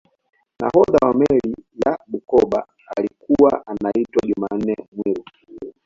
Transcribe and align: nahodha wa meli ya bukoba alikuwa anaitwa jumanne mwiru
nahodha 0.59 0.97
wa 1.07 1.13
meli 1.13 1.55
ya 1.85 1.97
bukoba 2.07 2.67
alikuwa 2.97 3.67
anaitwa 3.67 4.21
jumanne 4.27 4.77
mwiru 4.91 5.23